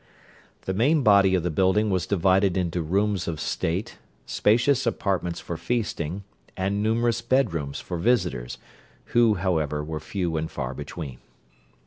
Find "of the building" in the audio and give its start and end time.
1.35-1.91